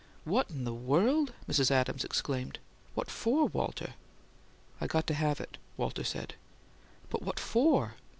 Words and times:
"What 0.23 0.49
in 0.49 0.63
the 0.63 0.73
world!" 0.73 1.31
Mrs. 1.47 1.69
Adams 1.69 2.03
exclaimed. 2.03 2.57
"What 2.95 3.11
FOR, 3.11 3.45
Walter?" 3.45 3.93
"I 4.81 4.87
got 4.87 5.05
to 5.05 5.13
have 5.13 5.39
it," 5.39 5.59
Walter 5.77 6.03
said. 6.03 6.33
"But 7.11 7.21
what 7.21 7.39
FOR?" 7.39 7.93